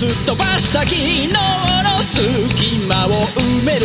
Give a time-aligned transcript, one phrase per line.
[0.00, 1.36] すっ飛ばした昨日の
[2.00, 3.84] 隙間を埋める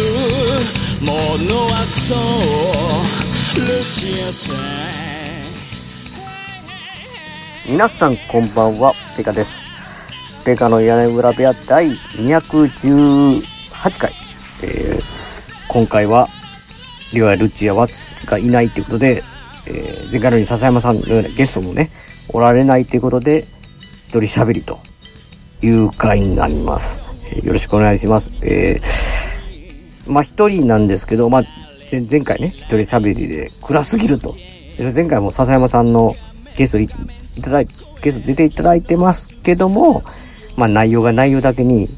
[1.01, 1.11] も
[1.43, 4.53] のはそうルチアさ
[7.67, 9.59] ん皆さんこんばんは、ペカです。
[10.45, 13.43] ペカの屋根裏部屋第218
[13.99, 14.13] 回。
[14.63, 15.03] えー
[15.67, 16.29] 今回は、
[17.11, 19.21] リオやルチやワッツがいないということで、
[19.67, 21.89] えー前回のように笹山さんのようなゲストもね、
[22.29, 23.45] おられないということで、
[24.05, 24.79] 一人喋りと
[25.61, 26.99] いう回になります。
[27.43, 28.31] よろしくお願いします。
[28.41, 29.25] えー
[30.07, 31.43] まあ一人なんですけど、まあ
[31.91, 34.35] 前回ね、一人喋りで暗すぎると。
[34.77, 36.15] 前回も笹山さんの
[36.57, 36.83] ゲストい
[37.37, 37.67] いただい
[38.01, 40.03] ゲスト出ていただいてますけども、
[40.55, 41.89] まあ内容が内容だけに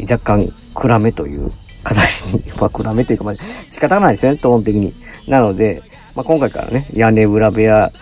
[0.00, 1.50] 若干暗めという
[1.82, 3.34] 形に、 まあ暗めというかまあ
[3.68, 4.94] 仕方がないですよね、トーン的に。
[5.26, 5.82] なので、
[6.14, 7.92] まあ今回からね、屋根裏部屋、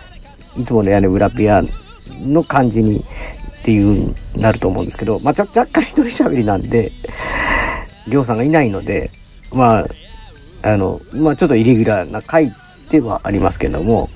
[0.57, 1.63] いつもの屋根裏部屋
[2.21, 3.03] の感じに
[3.65, 6.91] っていうなると思うんですけど、まあ若干一人喋りなんで、
[8.07, 9.09] りょうさんがいないので、
[9.51, 9.87] まあ、
[10.61, 12.53] あの、まあちょっとイレギュラーな回
[12.89, 14.11] ではありますけども、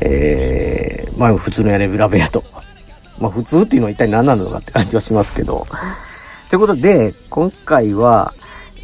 [0.00, 2.44] えー、まあ普通の屋根裏部屋と。
[3.18, 5.66] まあ普通っていうのは一体何なのかって感じはしますけど。
[6.50, 8.34] ということで、今回は、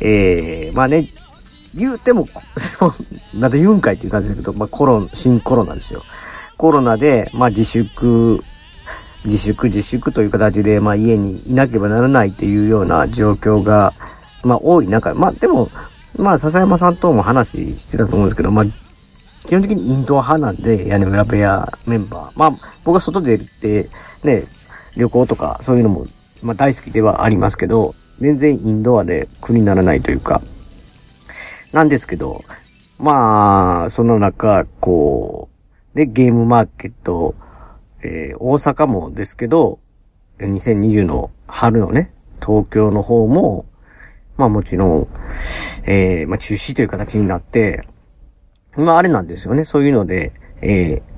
[0.00, 1.08] えー、まあね、
[1.74, 2.26] 言うても、
[3.36, 6.04] まだ言うんかいっていう感じですけど、まあコロン、新コロナですよ。
[6.56, 8.42] コロナで、まあ自粛、
[9.24, 13.92] 自粛自粛という形で、まあ家にいなければならないっていうような状況が、
[14.42, 15.70] まあ多い中、まあでも、
[16.16, 18.64] まあ笹山さんとも話してたと思うんですけど、まあ
[19.46, 22.38] 基本的にインドア派なんで、屋根裏部屋メンバー。
[22.38, 22.50] まあ
[22.84, 23.90] 僕は外で出て、
[24.24, 24.44] ね、
[24.96, 26.06] 旅行とかそういうのも、
[26.42, 30.42] まあ大好きではありますけど、全然インドアで苦にならないというか、
[31.72, 32.44] なんですけど、
[33.00, 35.48] まあ、その中、こ
[35.94, 37.34] う、で、ゲームマーケット、
[38.02, 39.78] えー大阪もですけど、
[40.38, 42.12] 2020の春のね、
[42.44, 43.66] 東京の方も、
[44.36, 45.08] まあもちろん、
[45.84, 47.86] えーまあ中止という形になって、
[48.76, 51.10] まああれなんですよね、そういうので、えー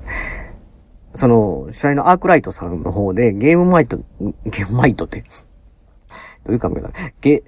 [1.15, 3.97] その、主催のアークライトさんの方で、ゲームマイト、
[4.45, 5.23] ゲームマイトって、
[6.43, 7.43] どういう考え方ゲ、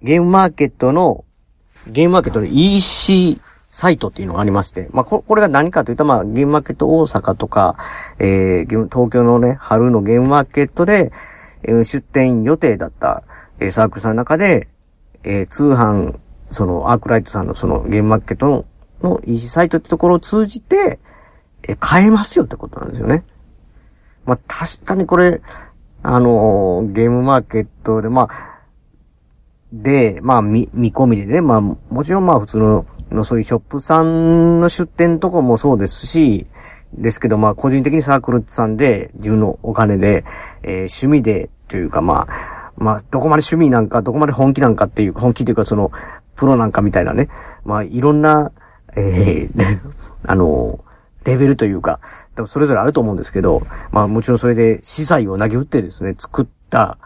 [0.00, 1.24] ゲームマーケットの、
[1.88, 3.40] ゲームマーケットの EC
[3.74, 7.76] サイトっていうのがありまして、まあ、これが何かというと、まあ、ゲームマーケット大阪とか、
[8.20, 11.10] えー、東京のね、春のゲームマーケットで、
[11.64, 13.24] え出店予定だった、
[13.58, 14.68] えサークルさんの中で、
[15.24, 16.20] えー通販、
[16.50, 18.64] その、アークライトさんのそのゲームマーケットの、
[19.02, 21.00] の EC サイトってところを通じて、
[21.66, 23.24] え買えますよってことなんですよね。
[24.24, 25.40] まあ、確かにこれ、
[26.04, 28.53] あのーゲームマーケットで、まあ、
[29.82, 36.46] で、まあ、見、見込みでね、まあ、もちろんまあ、普通の、のそういうショップさんの出店とかもそうですし、
[36.96, 40.24] ですけど、まあ、個人的にサークルさんで、自分のお金で、
[40.62, 45.90] えー趣味で、というか、まあ、まあ、どこまで趣味なんか、どこまで本気なんかっていう、本気というか、その、
[46.36, 47.28] プロなんかみたいなね、
[47.64, 48.52] まあ、いろんな、
[48.96, 49.80] えー
[50.26, 50.78] あの
[51.24, 52.00] レベルというか、
[52.34, 56.98] 多分それぞれあると思うんですけど、まあもちろんそれで資材を投げ打ってですね、作った、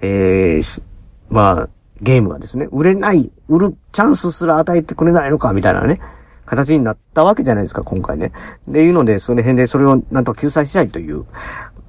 [0.00, 0.82] えー
[1.30, 1.68] まあ、
[2.04, 6.00] ゲームがですね、売れない、売るチャンスすら与えてくれないのか、みたいなね、
[6.44, 8.32] 形になったわけじゃないですか、今回ね。
[8.68, 11.24] で、いうので、その辺でそれをなんとか救済したいという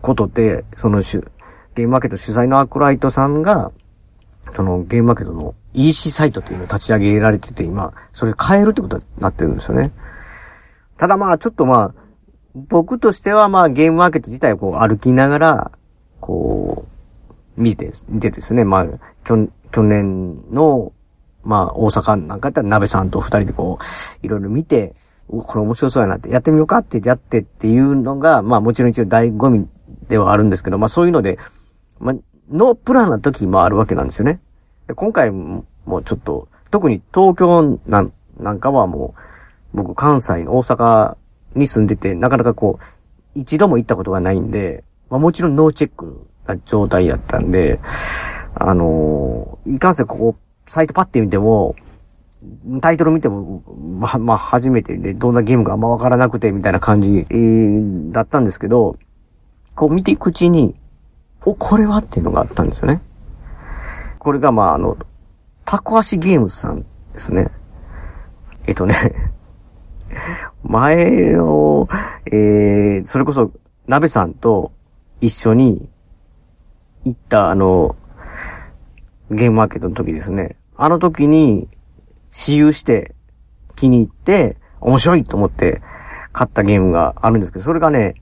[0.02, 1.20] ことで、そのし
[1.76, 3.72] ゲームマーケット主催のアークライトさんが、
[4.54, 9.92] そのゲームマーケットの EC サイトっていうのを立ち上げられてて、今、それ変えるってことになってるんですよね。
[10.98, 11.94] ただまあ、ちょっとまあ、
[12.56, 15.72] 僕としてはまあ、ゲームマーケット自体をこう歩きながら、
[16.22, 16.86] こ
[17.58, 18.86] う、見て、見てですね、まあ、
[19.76, 20.94] 去年の、
[21.44, 24.96] まあ、大阪なんかやったら鍋さんと二人でこう、いろいろ見て、
[25.28, 29.68] これ面白そうやなって、やってみようかってやってっていうのが、まあもちろん一応醍醐味
[30.08, 31.38] ではあるんですけど、まあそういうので、
[32.00, 32.16] まあ、
[32.50, 34.40] ノープランな時もあるわけなんですよね。
[34.96, 35.66] 今回も
[36.06, 39.14] ちょっと、特に東京なんなんかはも
[39.74, 41.18] う、僕関西の大阪
[41.54, 42.86] に住んでて、なかなかこう、
[43.34, 47.82] 一度も行ったことがないんで、まあもちろんノーチェックな状態やったんで、
[48.56, 50.36] あのーいかんせんここ、
[50.66, 51.76] サイトパッて見ても、
[52.82, 53.64] タイトル見ても、
[54.00, 58.98] ま、まあ、初めてで、どんなゲームかあんまわからなくて、みたいな感じ、えーだったんですけど、
[59.76, 60.76] こう見ていくうちに、
[61.44, 63.02] お、これはっていうのがあったんですよね。
[64.20, 64.98] これがまあ、あの、
[65.66, 67.50] タコ足ゲームズさんですね。
[68.68, 68.96] えっとね、
[70.64, 71.88] 前の、
[72.26, 73.52] えー、それこそ、
[73.88, 74.72] 鍋さんと
[75.22, 75.90] 一緒に
[77.04, 77.96] 行ったあの、
[79.32, 80.58] ゲームマーケットの時ですね。
[80.78, 81.68] あの時に、
[82.30, 83.16] 私有して
[83.76, 85.82] 気に入って、面白いと思って
[86.32, 88.16] 買ったゲームがあるんですけど、それがね、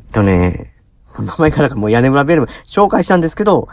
[0.00, 0.74] えっとね、
[1.18, 3.68] 名前からかもう屋根裏ベルム紹介したんですけど、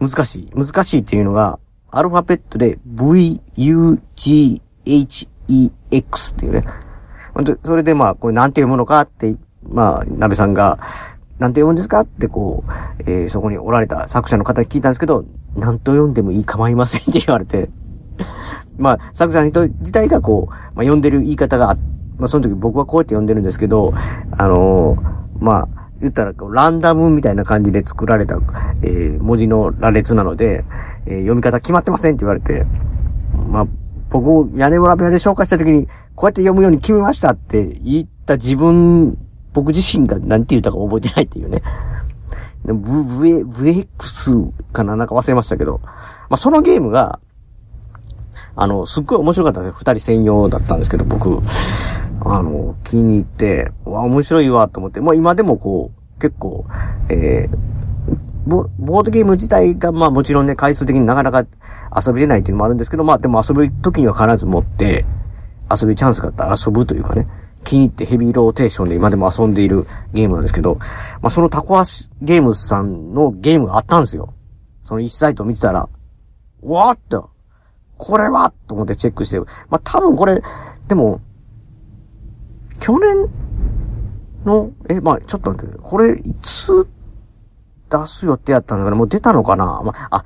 [0.00, 0.50] 難しい。
[0.54, 1.58] 難しいっていうのが、
[1.90, 4.60] アルファベットで VUGHEX
[6.34, 6.64] っていうね。
[7.62, 9.34] それでまあ、これなんて読むのかって、
[9.68, 10.78] まあ、鍋さんが、
[11.38, 12.70] なんて読むんですかってこう、
[13.02, 15.24] えー、そこにおられた作者の方に聞いたんですけど、
[15.56, 17.70] なんと読んでもいい構いませんって言われて、
[18.78, 21.76] まあ、作者の人自体がこう、まあ、読んでる言い方があ、
[22.18, 23.94] まあ、その時僕はこうやって読んでるんですけど、
[24.32, 25.00] あのー、
[25.40, 28.38] まあ、言ったらランダムみたいな感じで作られた、
[28.82, 30.64] えー、文字の羅列なので、
[31.06, 32.66] えー、読み方決まってませんって言われて、
[33.50, 33.66] まあ、
[34.10, 39.16] 僕、屋根裏部屋で紹介した時に、こうやって読むように決めましたって言った自分、
[39.52, 41.62] 僕自身が何て言ったか覚えてないっていうね。
[42.74, 44.34] ブ、ブエ、ブエックス
[44.72, 44.96] かな？
[44.96, 45.80] なんか忘れましたけど。
[45.84, 45.90] ま
[46.30, 47.20] あ、そのゲームが、
[48.54, 49.76] あの、すっごい面白かったんですよ。
[49.78, 51.40] 二人専用だったんですけど、僕、
[52.24, 55.00] あの、気に入って、わ、面白いわ、と思って。
[55.00, 56.64] もう今でもこう、結構、
[57.10, 57.56] えー、
[58.46, 61.44] ボボードゲーム自体が、まあもちろんね、回数的になかなか
[61.94, 65.04] 遊びれないっていうのもあるんですけど、まあでも遊ぶ時には必ず持って、
[65.68, 67.26] 遊びチャンスがあったら遊ぶというかね、
[67.66, 69.84] 気に入ってヘビーローテーションで今でも遊んでいる
[70.14, 70.76] ゲームなんですけど、
[71.20, 74.32] まあそのタコアシゲームズさんのゲームがあったんですよ。
[74.82, 75.88] その1サイトを見てたら、
[76.62, 77.30] わーっと、
[77.98, 80.40] これはと思ってチェックして、まあ多分これ、
[80.86, 81.20] でも、
[82.78, 83.28] 去年
[84.44, 86.88] の、え、まあちょっと待って、これ、いつ
[87.90, 90.24] 出す予定やったんだから、もう出たのかなまあ、あ、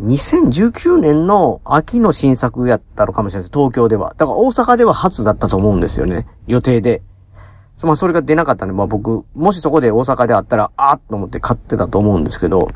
[0.00, 3.58] 2019年の秋の新作やったのかもしれないです。
[3.58, 4.14] 東京では。
[4.16, 6.26] だから大阪では初だったと思うんですよね。
[6.46, 7.02] 予定で。
[7.82, 12.68] まあそれが出なかったんで、まあ僕、もしそこで大阪であったら、あーっと思って買ってたと思うんですけど、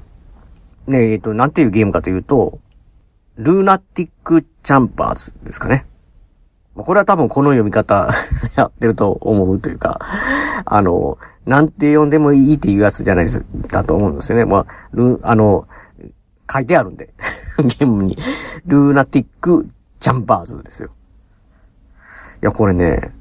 [0.86, 2.58] ねえ、えっと、なんていうゲームかというと、
[3.36, 5.86] ルーナティックチャンパーズですかね。
[6.74, 8.10] これは多分この読み方
[8.56, 10.00] やってると思うというか、
[10.64, 14.44] あの、なんて読んでもいいっていうやつじゃないです、だと思うんですよね。
[14.44, 15.66] まあ、ル、あの、
[16.52, 17.12] 書いてあるんで。
[17.58, 18.16] ゲームに。
[18.66, 19.68] ルーナティック
[20.00, 20.90] ジャンバーズですよ。
[22.42, 23.12] いや、これね、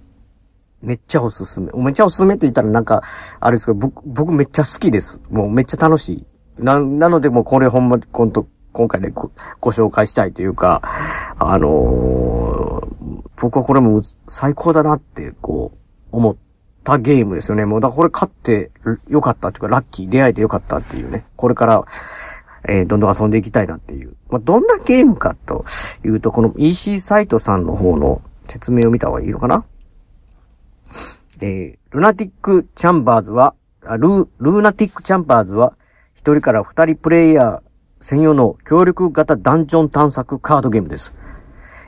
[0.81, 1.71] めっちゃおすすめ。
[1.73, 3.01] めっちゃおすすめって言ったらなんか、
[3.39, 5.19] あれですけど、僕、僕めっちゃ好きです。
[5.29, 6.25] もうめっちゃ楽しい。
[6.63, 9.31] な、なのでもうこれほんま、こんと、今回ねご、
[9.61, 10.81] ご紹介したいというか、
[11.39, 12.85] あのー、
[13.41, 15.77] 僕はこれも最高だなって、こう、
[16.11, 16.35] 思っ
[16.83, 17.65] たゲームですよね。
[17.65, 18.71] もうだからこれ勝って
[19.07, 21.25] よかったっていうか、ラッキー、出会えてよかったっていうね。
[21.35, 21.83] これから、
[22.67, 24.15] えー、どんどん遊んでいきたいなっていう。
[24.29, 25.65] まあ、どんなゲームかと
[26.03, 29.65] いうと、この EC サイトさんの方の説明を見た方がいいのかな？
[31.41, 35.77] えー、ルナティックチャンバーズは、ルルーナティックチャンバーズは、
[36.13, 37.61] 一人から二人プレイヤー
[37.99, 41.15] 専用の協力型ダンジョン探索カードゲームです。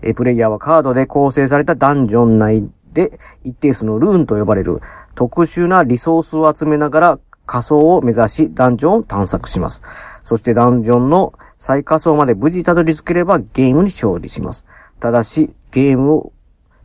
[0.02, 4.80] えー、プレイヤーはカードで構成されたダンジョン内で一定数のルーンと呼ばれる
[5.16, 9.82] 特殊なリソースを集めながら仮想を目指しダンジョンを探索します。
[10.22, 14.66] そしてダンジョンの最下層まで無事たどり着ければゲームに勝利します。
[15.00, 16.34] ただし、ゲームを、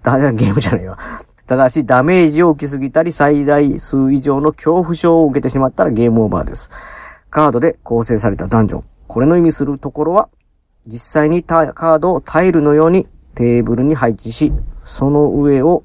[0.02, 0.98] だ、 ゲームじゃないわ。
[1.46, 6.70] ただし、ダメージを受けすぎたり、最大数以上の恐怖症を受けてしまったらゲームオーバーです。
[7.28, 8.84] カードで構成されたダンジョン。
[9.08, 10.28] これの意味するところは、
[10.86, 14.52] 実際にカードをタイルのようにテーブルに配置し、
[14.82, 15.84] その上を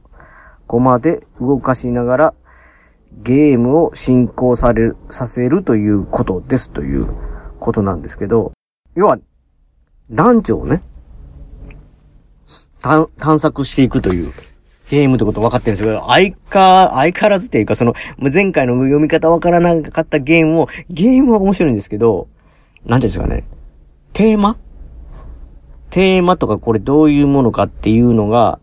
[0.66, 2.34] コマで動かしながら
[3.24, 7.08] ゲームを進行される、させるということですという
[7.60, 8.54] ことなんですけど、
[8.96, 9.20] 要は、
[10.10, 10.82] 男女をね、
[12.80, 14.32] 探索していくという
[14.90, 22.30] ゲームってこと分かってるんですけど、相か、相変わらずっていうか、その、前回の読み方分からなかったゲームを、ゲームは面白いんですけど、
[22.86, 23.44] なんていうんですかね、
[24.14, 24.56] テーマ？
[25.90, 28.60] テーマとかこれどういうものかっていうのが、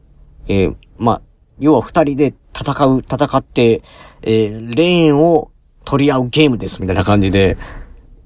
[0.46, 1.22] えー、まあ、
[1.58, 3.82] 要は二人で戦う、戦って、
[4.26, 5.50] えー、レーンを
[5.84, 7.56] 取り合うゲームです、みたいな感じで、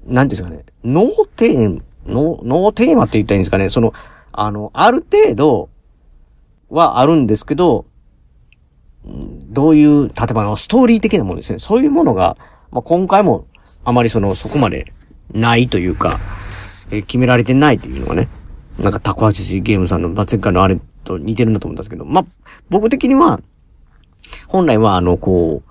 [0.05, 3.93] なんですかね、ノーテーマ、ノノーテーマって言ったらいいんですかね、その、
[4.31, 5.69] あの、ある程度
[6.69, 7.85] はあるんですけど、
[9.05, 11.59] どういう、例えばのストーリー的なものですね。
[11.59, 12.37] そういうものが、
[12.71, 13.47] まあ、今回も
[13.83, 14.93] あまりその、そこまで
[15.33, 16.17] ないというか、
[16.91, 18.27] えー、決められてないというのがね、
[18.77, 22.25] なんかタコハチシゲームさんの、まあ、前回のあれと似てるんだと思うんですけど、まあ、
[22.69, 23.41] 僕的には、
[24.47, 25.68] 本来はあの、こう、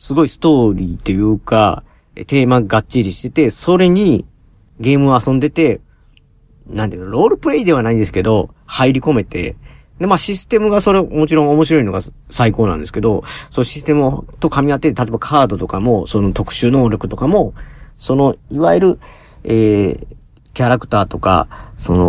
[0.00, 4.24] すごいストーリーというか、テーマがっちりしてて、それに
[4.80, 5.82] ゲームを遊んでて、
[6.66, 9.56] なんていうの、ロールプレイではないんですけど、入り込めて、
[9.98, 17.52] で、まあシステムがそれ、もちろん面白いのが最高なんですけど、そのシステムと噛み合って、例えばカードとかも、その特殊能力とかも、
[17.98, 19.00] その、いわゆる、
[19.44, 20.06] えー、
[20.54, 22.06] キャラクターとか、その、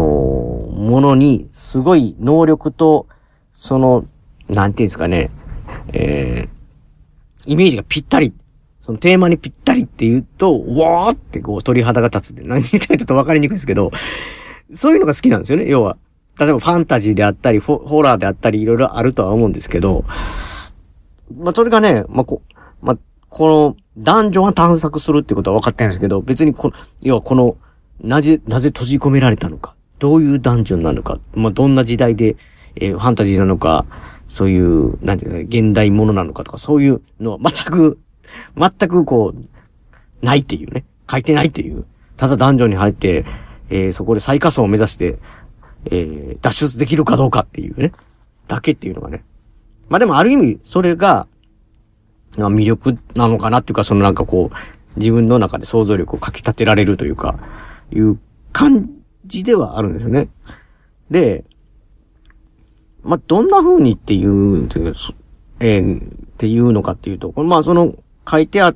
[0.81, 3.07] ものに、すごい能力と、
[3.51, 4.05] その、
[4.47, 5.29] なんていうんですかね、
[5.91, 6.60] えー、
[7.45, 8.33] イメージがぴったり、
[8.79, 13.91] そのテーマにぴったりって言うと、わーってこう鳥肌が立つって、何言ったらちょっとわかりにくいですけど、
[14.73, 15.97] そういうのが好きなんですよね、要は。
[16.39, 20.05] 例えばファンタジーであったり、ホラーであったり、いろいろあるとは思うんですけど、
[21.37, 22.41] まあ、それがね、まあ、こ、
[22.81, 22.97] まあ、
[23.29, 27.57] この、ダンジョンは探索するってことは分かってるんですけど、別にこの、要はこの、
[28.01, 32.35] なぜ、なぜ閉じ込められたのか、どういうダンジョンなのか、まあ、どんな時代で、
[32.75, 33.85] えー、ファンタジーなのか、
[34.31, 37.99] そういう、なんていうか、現代ものなのかとか、そういうのは全く、
[38.57, 40.85] 全くこう、ないっていうね。
[41.09, 41.83] 書いてないっていう。
[42.15, 43.25] ただダンジョンに入って、
[43.69, 45.17] えー、そこで最下層を目指して、
[45.87, 47.91] えー、脱出できるかどうかっていうね。
[48.47, 49.25] だけっていうのがね。
[49.89, 51.27] まあでもある意味、それが、
[52.37, 57.37] まあ魅力なのかなっていうか、そのなんかこう、自分の中で想像力をかき立てられるというか、
[57.91, 58.17] いう
[58.53, 58.89] 感
[59.25, 60.29] じではあるんですよね。
[61.09, 61.43] で、
[63.03, 64.67] まあ、どんな風にっていう、
[65.59, 66.03] えー、っ
[66.37, 67.95] ていうのかっていうと、まあ、その、
[68.29, 68.75] 書いてあ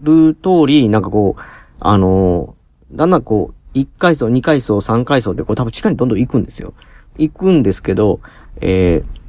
[0.00, 1.42] る通り、なんかこう、
[1.78, 6.74] あのー、だんだんこう、1階層、2階層、3階層ってこう多分地下にどんどん行くんですよ。
[7.18, 8.20] 行くんですけど、
[8.60, 9.20] えー、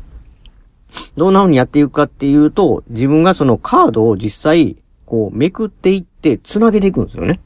[1.16, 7.40] どんな風にやっていくかっていうと、自分がそのカードを実際、こう、めくっていって、繋げていくんですよね。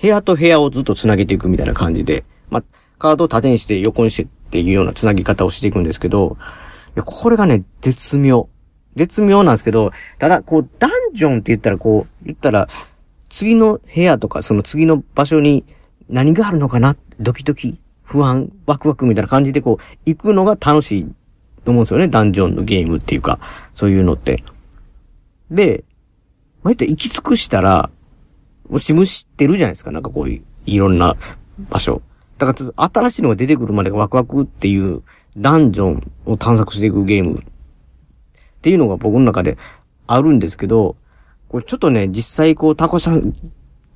[0.00, 2.64] 部屋と部屋をずっと繋げていくみたいな感じで、まあ、
[2.98, 6.36] カードを縦にして横にしてっていうような繋ぎ方をしていくんですけど、
[7.06, 8.50] これがね、絶妙。
[8.96, 12.68] 絶妙なんですけど、ただ、こう、ダンジョンって言ったら、こう、言ったら、
[13.30, 15.64] 次の部屋とか、その次の場所に
[16.10, 16.96] 何があるのかな？
[17.18, 21.04] ドキドキ、不安、ワクワクみたいな感じでこう、行くのが楽しい
[21.64, 22.08] と思うんですよね。
[22.08, 23.40] ダンジョンのゲームっていうか、
[23.72, 24.44] そういうのって。
[25.50, 25.84] で、
[26.62, 27.88] まあ、言って行き尽くしたら、
[28.68, 29.92] もしむしてるじゃないですか。
[29.92, 31.16] なんかこういう、いろんな
[31.70, 32.02] 場所。
[32.42, 35.04] だからちょっと新しいのが出てくるまでがワクワクっていう
[35.36, 37.44] ダンジョンを探索していくゲームっ
[38.60, 39.56] ていうのが僕の中で
[40.08, 40.96] あるんですけど、
[41.48, 43.32] これちょっとね、実際こう、タコさん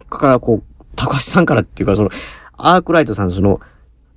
[0.08, 2.10] からこう、タコさんからっていうかその、
[2.56, 3.60] アークライトさんその、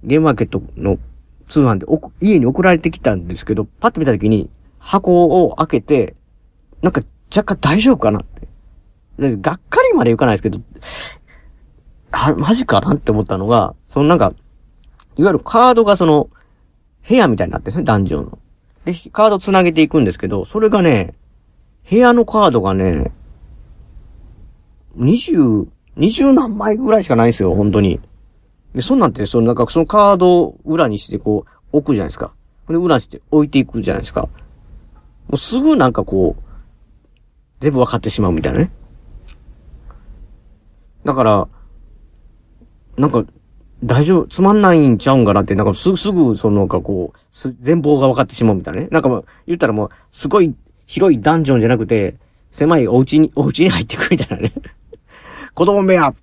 [0.04, 1.00] ゲームマーケットの
[1.48, 1.88] 通販で
[2.22, 6.16] 家に送られてきたんですけど、パッと見た時に箱を開けて、
[6.84, 7.02] なんか
[7.36, 8.48] 若干大丈夫かなって。
[9.38, 10.60] がっかりまでいかないですけど、
[12.12, 14.34] は、マジかなって思ったのが、そのなんか、
[15.18, 16.30] いわゆるカードがその、
[17.08, 18.40] 部屋みたいになってるんですね、ダンジョンの。
[18.86, 21.16] で、カード繋げていくんですけど、それがね、
[21.90, 23.12] 部屋のカードがね、
[24.98, 25.68] 20、
[25.98, 28.00] 20何枚ぐらいしかないんですよ、本当に。
[28.76, 32.32] で、そんなんて、そのなんかそのカードを裏にしてこう、置くじゃないですか。
[32.68, 34.22] で、裏にして置いていくじゃないですか。
[34.22, 34.30] も
[35.32, 36.44] うすぐなんかこう、
[37.60, 38.72] 全部分かってしまうみたいなね。
[41.06, 41.48] だから、
[42.98, 43.24] なんか、
[43.84, 48.88] 大丈夫、つまんないんちゃうんかなって、なんかすぐ、すぐ、その、なんかこう、す、全貌が分かってしまうみたいなね。
[48.92, 50.54] なんかもう、言ったらもう、すごい
[50.86, 52.16] 広いダンジョンじゃなくて、
[52.52, 54.54] 狭いお家に、お家に入ってくみたいなね。
[55.56, 56.14] 子供部屋、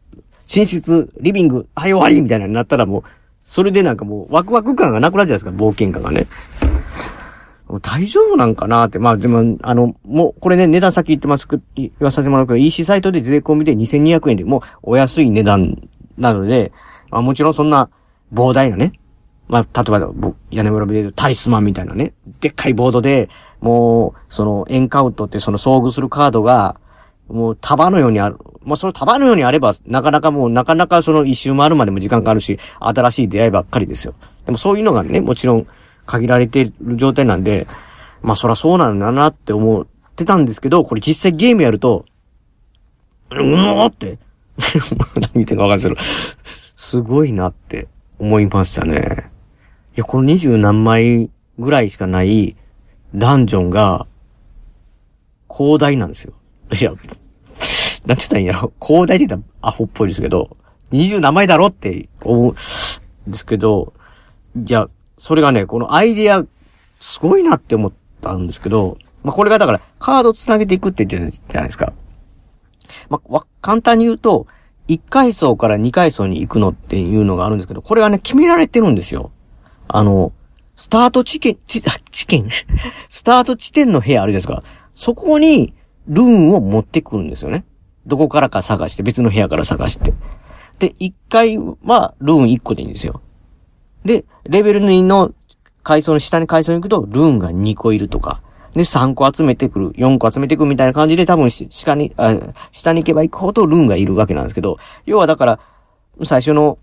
[0.55, 3.03] 寝室、リビング、はい終わりみたいなになったらもう、
[3.43, 6.27] それでなんかもう、ワクワク感がなくなるじゃないですか、冒険感がね。
[7.69, 8.99] もう大丈夫なんかなって。
[8.99, 14.61] まあでも、あの、もう、これね、値段先言ってますく、言わさせてもらうけど、EC サイトで税込みで2200円で、もう、
[14.91, 16.73] お安い値段なので、
[17.17, 17.89] まあもちろんそんな
[18.35, 18.93] 膨大なね、
[19.49, 20.13] まあ、例えば、
[20.51, 23.31] 屋根裏で言うタリスマンみたいなね、でっかいボードで、
[23.61, 26.79] もう、その、エンカウントってその遭遇するカードが、
[27.29, 28.37] もう束のようにある。
[28.65, 34.15] まあ、その束のようにあれば、なかなかもう、なかなかその一周回るまでも時間かかるし、新しい出会いばっかりですよ。
[34.45, 35.67] でもそういうのがね、もちろん
[36.05, 37.67] 限られている状態なんで、
[38.21, 42.05] まあそらそうなんだなって思ってたんですけど、これ実際ゲームやると、
[43.31, 44.19] うおーって、
[45.17, 49.31] 何見てるかわかんないですけど、すごいなって思いましたね。
[49.97, 52.55] いや、この二十何枚ぐらいしかない
[53.15, 54.07] ダンジョンが、
[55.51, 56.35] 広大なんですよ。
[56.79, 57.17] いや、なんて
[58.07, 58.73] 言ったらいいんやろ。
[58.81, 60.57] 広大って言ったらアホっぽいですけど、
[60.91, 63.95] 二十何枚だろって思うんですけど、
[64.55, 66.47] いや、それがね、このアイディア、
[67.01, 71.93] すごいなって思ったんですけど、まあ、これがだから、カード繋げていくって言ってるじゃないですか。
[73.09, 74.47] まあ、簡単に言うと、
[74.89, 79.33] 1階層から2階層に行くのっていうのがあるんですけど、これはね、決められてるんですよ。
[79.89, 80.33] あの、
[80.77, 82.49] スタート地点、地、地点？
[83.09, 84.63] スタート地点の部屋あるですか
[84.95, 85.75] そこに、
[86.07, 87.65] ルーンを持ってくるんですよね。
[88.07, 90.13] どこからか探して、別の部屋から探して。
[90.79, 93.21] で、1階はルーン1個でいいんですよ。
[94.05, 95.33] で、レベル2の
[95.83, 98.43] 階層の下に階層に行くと、ルーンが2個いるとか。
[98.77, 102.37] で、3個集めてくる、4個集めてくるみたいな感じで、多分下に、あ
[102.73, 105.61] 下に行けば行くほどルーンがいるわけなんですけど、要はだから、
[106.25, 106.79] 最初の、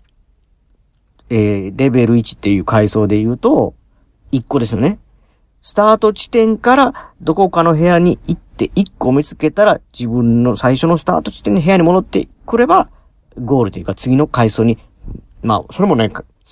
[1.30, 3.74] えー、レベル1っていう階層で言うと、
[4.32, 4.98] 1個ですよね。
[5.62, 12.90] スタート地点からどこかの部屋に行って1個見つけたら自分の最初のスタート地点の部屋に戻ってくれば、
[13.38, 14.78] ゴールというか次の階層に、
[15.42, 16.10] まあ、それもね、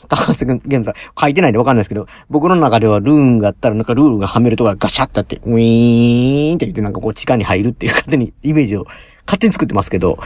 [0.08, 8.84] 高橋現在書いてないんでわかんないですけど、僕の中ではルーンがあったらなんかルールがはめるとかガシャってあって、ウィーンって言ってなんかこう地下に入るっていう勝手にイメージを
[9.26, 10.18] 勝手に作ってますけど、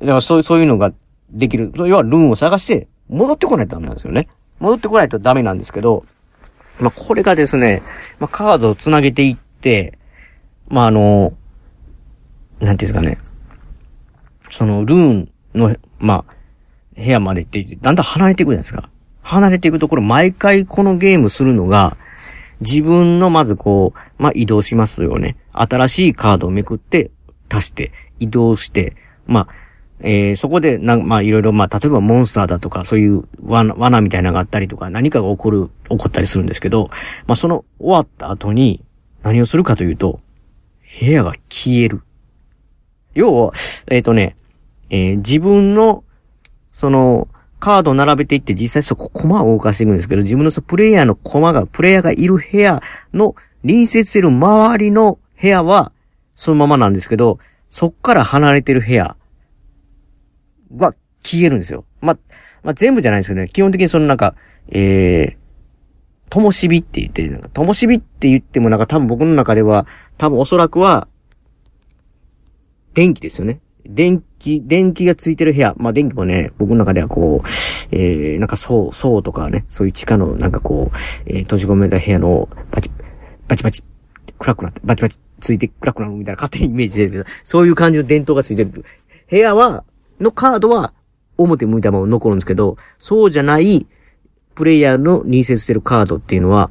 [0.00, 0.92] だからそういう、そういうのが
[1.30, 1.72] できる。
[1.76, 4.28] 要はルーンを探して戻ってこないとダメなんですよね。
[4.58, 6.04] 戻ってこないとダメなんですけど、
[6.80, 7.82] まあ、これがですね、
[8.18, 9.98] まあ、カードを繋げていって、
[10.68, 11.32] まあ、あの、
[12.60, 13.18] なんていうんですかね、
[14.50, 16.34] そのルーンの、まあ、
[17.00, 18.88] 部屋まで行って、だんだん離れていくじゃないですか。
[19.22, 21.96] 離れていくところ、毎回このゲームするのが、
[22.60, 25.36] 自分のまずこう、まあ、移動しますよね。
[25.52, 27.10] 新しいカードをめくって、
[27.48, 28.94] 足して、移動して、
[29.26, 29.48] まあ、
[30.02, 36.88] えー、そこで、なまあ、いろいろ、まあ、例えばモンスターだとか、そういう罠、罠みたいなのがあったりとか、何かが起こる、起こったりするんですけど、
[37.26, 38.82] まあ、その終わった後に、
[39.22, 40.20] 何をするかというと、
[41.00, 42.02] 部屋が消える。
[43.14, 43.52] 要は、
[43.88, 44.36] えっ、ー、とね、
[44.88, 46.04] えー、自分の、
[46.80, 52.82] その、カードを並べていって実際そこコマを動かしていくんですけど、自分のそのプレイヤーのコマが、プレイヤーがいる部屋
[53.12, 55.92] の隣接してる周りの部屋は、
[56.34, 59.14] そのままなんですけど、そっから離れてる部屋
[60.74, 61.84] は消えるんですよ。
[62.00, 62.16] ま、
[62.62, 64.34] まあ、全部じゃないですけどね、基本的にそのなんか、
[64.70, 67.50] えー、ともしびって言ってる。
[67.52, 71.08] ともしびって言ってもなんか多分僕の中では、多分おそらくは、
[72.94, 73.60] 電気ですよね。
[73.86, 75.74] 電気、電気がついてる部屋。
[75.76, 77.48] まあ、電気もね、僕の中ではこう、
[77.92, 82.90] えー、なんかそう、そうとかね、そういう地下のなんかこう、えー、閉じ込めた部屋のバチ、
[83.48, 83.82] バチバチ、
[84.38, 88.84] 暗くなって、バチバチついて暗くなるみたいな勝手にイメージでるけど、そういう感じの電灯がついてる。
[89.30, 89.84] 部屋は、
[90.20, 90.92] のカードは
[91.38, 93.86] 表向いたまま残るんですけど、そうじゃない
[94.54, 96.70] プレイヤーの隣接してるカードっていうのは、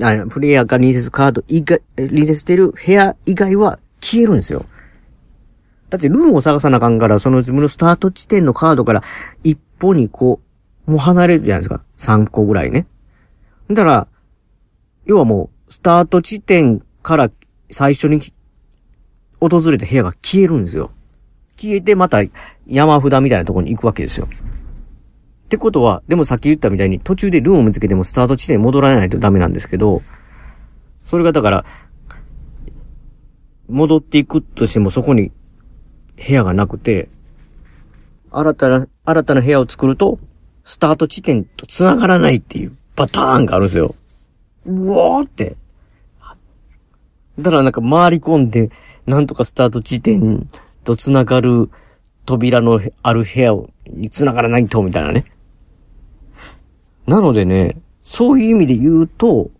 [0.00, 4.64] あプレイヤーが隣接カード以外、隣接してる部屋以外は消えるんですよ。
[5.90, 9.02] だってルーンを探さなあかんから、その自分のスタート地点のカードから
[9.42, 10.40] 一歩にこ
[10.86, 11.84] う、もう離れるじゃないですか。
[11.98, 12.86] 3個ぐらいね。
[13.68, 14.08] だから、
[15.06, 17.30] 要はもう、スタート地点から
[17.70, 18.20] 最初に
[19.40, 20.90] 訪れた部屋が消えるんですよ。
[21.56, 22.18] 消えてまた
[22.66, 24.26] 山札みたいなところに行くわけですよ。
[24.26, 30.02] ってことは、でもさっき言ったみたいに途中でルーンを見つけてもスタート地点に戻らないとダメなんですけど、
[31.02, 31.64] それがだから、
[33.68, 35.32] 戻っていくとしてもそこに
[36.16, 37.08] 部屋がなくて、
[38.30, 40.18] 新たな、新たな部屋を作ると、
[40.64, 43.94] スタート地点と繋がらないっていうパターンがあるんですよ。
[44.66, 45.56] うおーって。
[47.38, 48.70] だからなんか回り込んで、
[49.06, 50.48] なんとかスタート地点
[50.84, 51.70] と繋がる
[52.26, 53.52] 扉のある部屋、
[53.86, 55.26] に繋がらないと、みたいなね。
[57.06, 59.50] なのでね、そういう意味で言うと、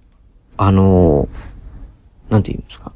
[0.57, 2.93] あのー、なんて言うんですか。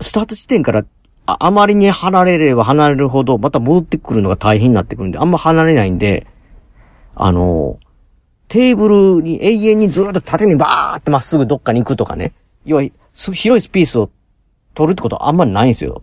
[0.00, 0.84] スタート地点から
[1.32, 6.26] ああまりに離れれば離れるほど、また戻ってくるのが大変になってくるんで、あんま離れないんで、
[7.14, 7.78] あの、
[8.48, 12.32] テーブルに永遠にずっと縦にバーってまっすぐどっかに行くとかね。
[12.64, 14.10] 要は、広いスペースを
[14.74, 16.02] 取るってことはあんまりないんですよ。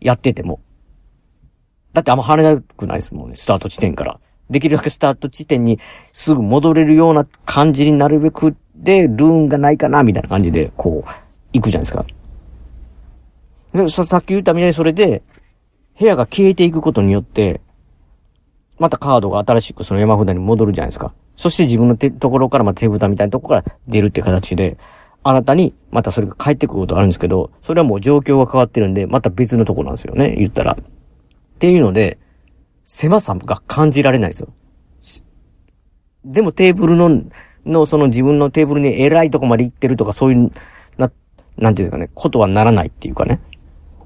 [0.00, 0.60] やってても。
[1.92, 4.20] だってあんま離れなくないですもんね、スタート地点から。
[4.50, 5.80] できるだけスタート地点に
[6.12, 11.10] すぐ戻れるような感じになるべくで、ルーンがないかな、みたいな感じで、こう、
[11.52, 12.04] 行くじゃないですか。
[13.76, 15.22] で、さっき言ったみたいにそれで、
[15.98, 17.60] 部屋が消えていくことによって、
[18.78, 21.14] またカードが新しくその山札に戻るじゃないですか。
[21.34, 24.78] そして自分の手、ところからまた手札みたいなところから出るって形で、
[25.22, 30.72] あなたにまたそれが返ってくることがあるんですけど、それはもう状況が変わってるんで、また別のとこなんですよね、言ったら。
[30.72, 30.76] っ
[31.58, 32.18] ていうので、
[32.84, 34.48] 狭さが感じられないですよ。
[36.24, 37.22] でもテーブルの、
[37.64, 40.52] のその自分のテーブルに偉いとこまで行ってるとかそういう、
[40.98, 41.10] な、
[41.56, 43.40] なんていうんですかね、ことはならないっていうかね。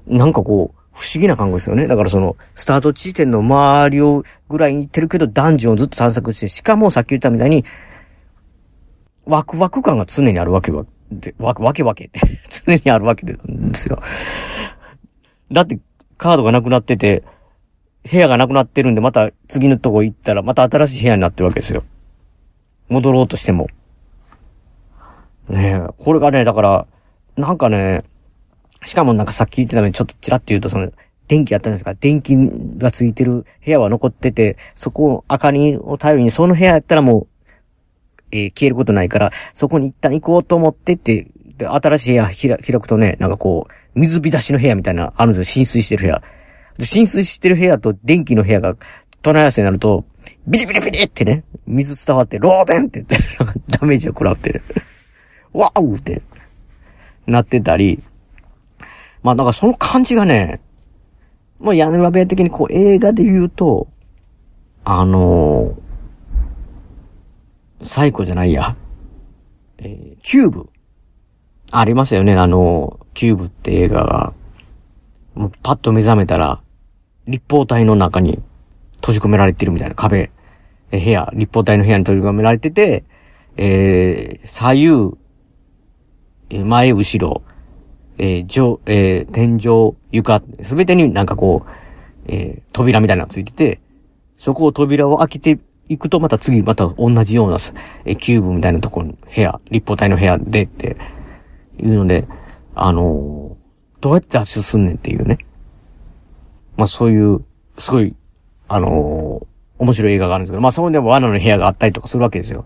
[0.07, 1.87] なんかこう、不思議な感覚ですよね。
[1.87, 7.63] だからその、スタート地点の周りをぐらいに行ってるけど、ダンジョンをずっと探索して、しかもさっき言ったみたいに、
[9.25, 12.19] ワクワク感が常にあるわけは、で、わ、わけわけって
[12.65, 13.37] 常にあるわけで
[13.73, 14.01] すよ。
[15.51, 15.79] だって、
[16.17, 17.23] カードがなくなってて、
[18.09, 21.83] 部屋がなくなってるんで、また次のとこ行ったら、また新しい部屋になってるわけですよ。
[22.89, 23.67] 戻ろうとしても。
[25.49, 26.87] ねえ、これがね、だから、
[27.37, 28.03] なんかね、
[28.83, 30.91] しかもなんかさっき言ってたのにちょっとちらっと言うとその、
[31.27, 32.35] 電気やったんですか電気
[32.77, 37.27] がついてる部屋は残ってて、そこを明かりを頼りにその部屋やったらもう、
[38.31, 45.43] えー消えることないから、そこに一旦行こうと思ってって、で新しい部屋開くとね、なんかこう、水浸しの部屋みたいな、あるんですよ。
[45.45, 46.21] 浸水してる部屋。
[46.77, 48.75] で浸水してる部屋と電気の部屋が
[49.21, 50.05] 隣り合わせになると、
[50.47, 53.15] ビリビリビリってね、水伝わって、漏電って言って、
[53.69, 54.61] ダメージを食らって、
[55.53, 56.21] ワーウって、
[57.27, 58.01] なってたり、
[59.23, 60.61] まあなんかその感じがね、
[61.59, 63.87] まあ屋根裏部屋的にこう映画で言うと、
[64.83, 65.75] あのー、
[67.83, 68.75] サイコじゃないや。
[69.77, 70.69] えーキューブ。
[71.71, 74.33] ありますよね、あのー、キューブって映画が。
[75.33, 76.61] もうパッと目覚めたら、
[77.27, 78.41] 立方体の中に
[78.95, 80.31] 閉じ込められてるみたいな壁、
[80.91, 83.05] えー部屋、立方体の部屋に閉じ込められてて、
[83.57, 85.17] えー左右、
[86.49, 87.43] えー前、後ろ、
[88.17, 91.69] えー上、えー天井、床、すべてになんかこう、
[92.27, 93.81] えー扉みたいなのがついてて、
[94.35, 97.57] そこを扉を開けていくとまた次また同じような、
[98.05, 100.97] えーキューブみたいなところの部屋、立方体の部屋でって
[101.77, 102.27] いうので、
[102.75, 103.61] あのー
[104.01, 105.37] どうやって脱出すんねんっていうね。
[106.75, 107.45] まあそういう、
[107.77, 108.15] すごい、
[108.67, 109.47] あのー
[109.77, 112.65] 面白い映画があるんですけど、まあそこでも罠の部屋があったりとかするわけですよ。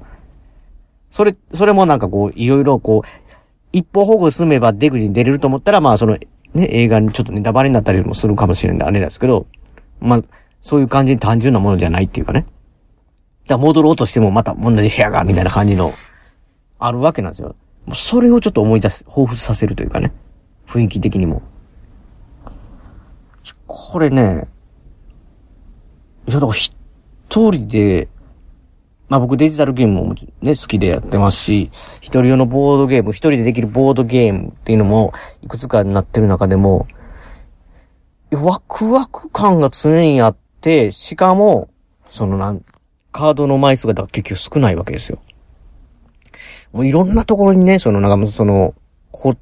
[1.09, 3.24] それ、それもなんかこう、いろいろこう、
[3.75, 6.17] 一歩保護進めば出口に出れると思ったら、まあその、
[6.53, 9.47] ね、映画にちょっとネタバレになったりもするかもしれないんであれですけど、
[9.99, 10.21] まあ、
[10.61, 12.41] そういう感じに単純なものじゃないっていうかね。
[12.41, 12.53] だか
[13.49, 15.91] ら戻ろうとしてもまた同じ部屋が、みたいな感じの、
[16.79, 17.57] あるわけなんですよ。
[17.93, 20.13] それをちょっと思い出す、彷彿させるというかね。
[20.65, 21.41] 雰囲気的にも。
[23.67, 24.47] これね、
[26.29, 26.73] いや、だから一
[27.29, 28.07] 人で、
[29.07, 35.13] まあ僕デジタルゲームもね、好きでやってますし、一人用のボードゲーム、一人でできるボードゲームっていうのも、
[35.43, 36.87] いくつかになってる中でも、
[38.31, 41.69] ワクワク感が常にあって、しかも、
[42.09, 42.63] そのなん、
[43.11, 45.19] カードの枚数がだ結局少ないわけですよ。
[46.73, 48.73] もういろんなところにね、そのなんかその、
[49.11, 49.35] こ、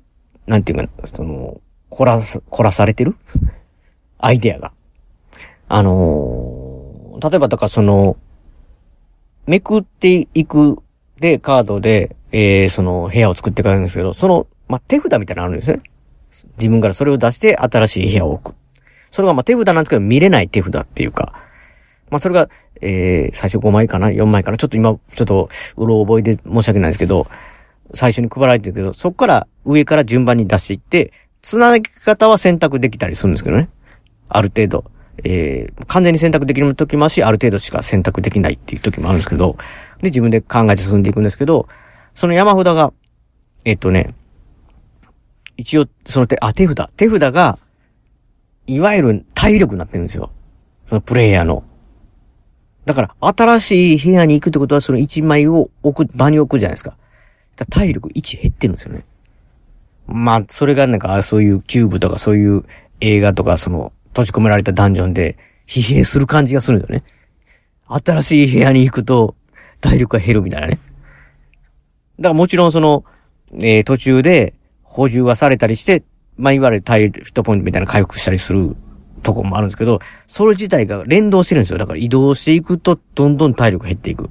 [0.46, 3.16] なんていうか、その、凝らす、凝らされてる？
[4.18, 4.74] アイデアが。
[5.70, 6.84] あのー
[7.24, 8.18] 例えばだからその、
[9.46, 10.82] めくっていく
[11.20, 15.82] で、カードで、えー、その部屋を作っていくんですけど、その、まあ、手札みたいなのあるんですね。
[16.58, 18.56] 自分からそれを出して新しい部屋を置く。
[19.12, 21.34] それがま手札なんですけど、見れない手札っていうか、
[22.10, 22.50] まあそれが、
[22.82, 24.58] えー、最初5枚かな ?4 枚かな？
[24.58, 27.28] ちょっと今、ちょっと、うろ覚えで申し訳ないんですけど、
[27.94, 33.70] 最初に配られてるけど、そこから上から順番に出していって、繋ぎ方は選択できたりするんですけどね。
[34.30, 34.86] ある程度。
[35.24, 39.58] えー、完全に選択できる時もあるし、ある程度しか選択できないっていう時もあるんですけど、
[40.00, 41.68] で、自分で考えて進んでいくんですけど、
[42.16, 42.92] その山札が、
[43.66, 44.10] えっとね、
[45.58, 46.90] 一応、その手、あ、手札。
[46.98, 47.60] 手札が、
[48.66, 50.32] いわゆる体力になってるんですよ。
[50.86, 51.64] そのプレイヤーの。
[52.86, 56.98] だから、新しい部屋に行くってことは、その1枚を置く、場に置くじゃないですか。
[57.56, 59.06] か体力1減ってるんですよね。
[60.08, 62.66] まあ、それがなんか、そういうキューブとかそういう
[63.00, 67.04] 映画とか、その、閉じ込められたダンジョンで、疲弊する感じがするんだよね。
[67.88, 69.36] 新しい部屋に行くと、
[69.82, 70.80] 体力が減るみたいなね。
[72.20, 73.04] だからもちろんその、
[73.56, 76.04] えー途中で補充はされたりして、
[76.38, 78.76] まあ、いわゆるタイル、フットポイントみたいな回復したりする
[79.24, 81.80] とこもあるんですけど、それ自体が連動してるんですよ。
[81.80, 84.30] だから移動していくと、どんどん体力減っていく。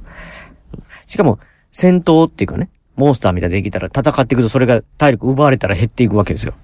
[1.07, 1.39] しかも、
[1.71, 6.55] 戦闘っていうかね、モンスターみたいでできたら戦っていくとそれが体力奪われたら減っていくわけですよ。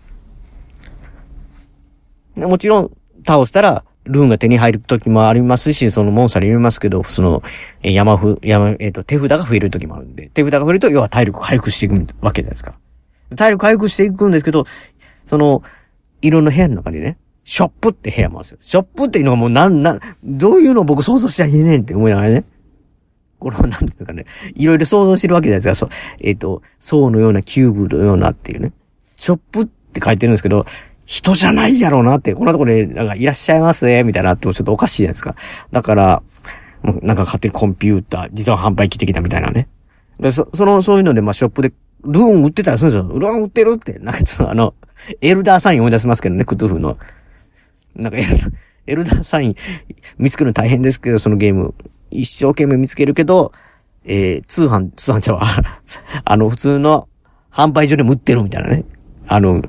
[2.37, 2.91] もちろん、
[3.29, 7.43] 倒したら、ルーンが手に入る時もありますし、そのモンスターに入れますけど、その、
[7.83, 12.79] え山ふ、山、えっ、と、手札が増える時もあるんで、手札が増えると、要は体力回復していくわけじゃないですか。
[13.37, 14.65] 体力回復していくんですけど、
[15.25, 15.63] その、
[16.23, 18.59] いろんな部屋の中にね、ショップって部屋もあるんですよ。
[18.61, 22.45] ショップっていうのがもうなん、なん、どういうのを僕想像したらいいねんって思いながらね。
[23.39, 24.25] この、なんですかね。
[24.55, 25.75] いろいろ想像してるわけじゃないですか。
[25.75, 28.73] そう、えっ、と、層のようなキューブのようなっていうね。
[29.17, 30.65] ショップって書いてるんですけど、
[31.09, 35.37] 人じゃないやろうなって、こんなところで、なんか、いらっしゃいますね、みたいなってもちょっとおかしいじゃないですか。
[35.73, 36.23] だから、
[37.01, 39.69] なんか勝手にコンピューター、自動販売機的なみたいなね。
[40.21, 41.73] で、そ、その、そういうので、まあ、ショップで、
[42.05, 43.19] ルーン売ってたりするんですよ。
[43.19, 43.95] ルーン売ってるって。
[44.01, 44.75] なんかちょっとあの、
[45.23, 46.99] エルダーサイン思い出せますけどね、クトゥルフの。
[47.97, 48.29] なんかエル、
[48.87, 49.55] エルダーサイン
[50.19, 51.75] 見つけるの大変ですけど、そのゲーム。
[52.11, 53.53] 一生懸命見つけるけど、
[54.05, 55.47] えー、通販、通販ちゃうわ。
[56.25, 57.09] あの、普通の
[57.51, 58.85] 販売所でも売ってるみたいなね。
[59.27, 59.63] あの、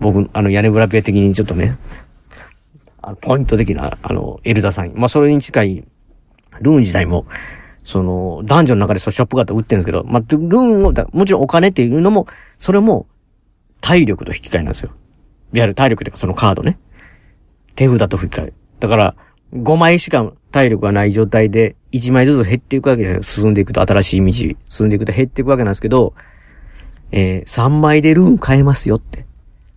[0.00, 1.76] 僕、あの、屋根裏部屋的にちょっとね、
[3.02, 4.94] あの、ポイント的な、あの、エルダーサイン。
[4.96, 5.84] まあ、それに近い、
[6.60, 7.26] ルーン自体も、
[7.84, 12.26] その、男女の中でそうショップがあって売ってるんですけど、まあ、ルーンを、もちろんお金っていうのも、
[12.58, 13.06] それも、
[13.80, 14.90] 体力と引き換えなんですよ。
[15.52, 16.78] いわゆる体力っていうかそのカードね。
[17.74, 18.52] 手札と引き換え。
[18.78, 19.14] だから、
[19.52, 23.22] 5枚しか体力がない状態で1枚ずつ減っていくわけですよ。
[23.22, 26.14] 進んでいくと新しい道、進んでいくと減っていくわけなんですけど、
[27.10, 29.26] えー、3枚でルーン買えますよって。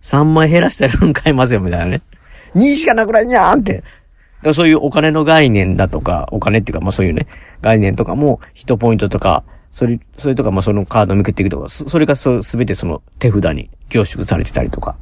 [0.04, 2.02] 3枚減らしたらルーン買えますよ、みたいなね。
[2.54, 3.78] 2しかなくないにゃーんって。
[3.78, 3.86] だか
[4.42, 7.26] らそういうお金の概念だとか、お金っていうか、まあそういうね、
[7.62, 14.96] 概念とかも、1ポイントとか、それ、それとか、まあそのカードをめくっていくとか、それがすべてその手札に凝縮されてたりとか。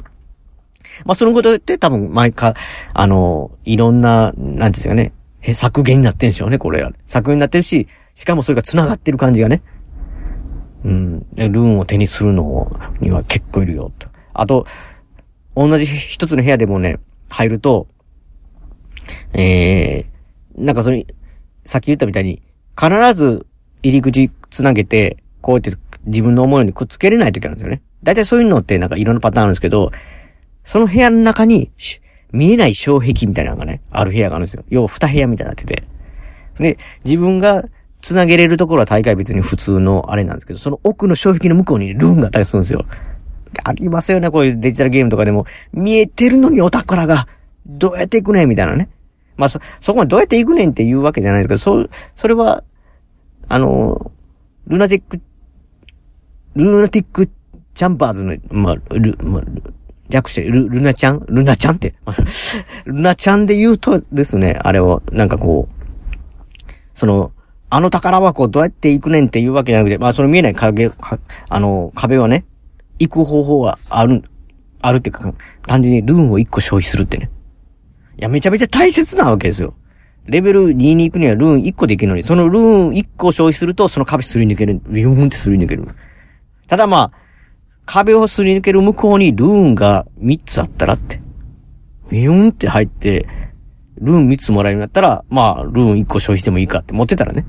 [1.04, 2.54] まあそのことって多分毎回、
[2.94, 5.12] あの、いろんな、なんていうんですかね、
[5.52, 6.92] 削減になってんでしょうね、これは。
[7.06, 9.62] 削減になってるし、しかもそれが繋がってる感じがね。
[10.84, 11.20] うん。
[11.36, 14.08] ルーンを手にするのには結構いるよ、と。
[14.34, 14.66] あと、
[15.54, 17.88] 同じ一つの部屋でもね、入ると、
[19.32, 21.06] えー、なんかそれ、
[21.64, 22.42] さっき言ったみたいに、
[22.78, 23.46] 必ず
[23.82, 25.70] 入り口つなげて、こうやって
[26.06, 27.82] 自分の思いにくっつけれない時あるんですよね。
[28.02, 29.90] だいたいそういうのってなんかいろんなパターンあるんですけど、
[30.64, 31.70] その部屋の中に、
[32.32, 34.64] 見えない障壁みたいなのがね、ある部屋があるんですよ。
[34.68, 35.84] 要は二部屋みたいになってて。
[36.58, 37.64] で、自分が
[38.00, 42.84] 繋げれるところは大会別に普通のあれなんですけど、その奥の障壁の向こうにルーンがあったりするんですよ。
[43.64, 45.46] ありますよね、こういうデジタルゲームとかでも。
[45.72, 47.26] 見えてるのにお宝が、
[47.66, 48.88] どうやって行くねんみたいなね。
[49.36, 52.64] まあ、そ、そこまでどうやって行くねんっていうわけじゃないですけど、そう、それは、
[53.48, 54.12] あの、
[54.66, 55.20] ルナティック、
[56.54, 57.30] ルナティック
[57.74, 59.42] チャンパーズの、まあ、ル、まあ、
[60.08, 61.24] 略して、ル、ルナちゃん？
[61.26, 61.94] ルナちゃんって。
[62.84, 65.84] ルナちゃんで言うとですね、あれを、なんかこう、
[66.94, 67.32] その、
[67.70, 70.90] あの宝箱どうやって行くねんっていうわけじゃなくて、まあその見えない影、
[71.48, 72.44] あの、壁はね、
[73.08, 74.22] 行く方法はある、
[74.80, 75.34] あるっていうか、
[75.66, 77.30] 単純にルーンを1個消費するってね。
[78.18, 79.74] いや、めちゃめちゃ大切なわけですよ。
[80.26, 84.80] レベル2に行くにはルーン1個できるのに、そのルーン1個消費すると、その壁すり抜ける。
[84.86, 85.84] ビューンってすり抜ける。
[86.68, 87.12] ただまあ、
[87.84, 91.20] 壁をすり抜ける向こうにルーンが3つあったらって。
[92.10, 93.26] ビューンって入って、
[93.98, 97.44] ルーン3つもらえるんだったら、まあ、ルーン1個消費してもいいかって持ってたらね。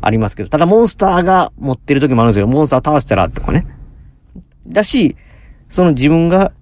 [0.00, 0.48] ありますけど。
[0.48, 2.46] ただモンスターが持ってる時もあるんですよ。
[2.46, 3.66] モンスター倒したらとかね。
[4.68, 5.16] だし、
[5.68, 6.52] その自分が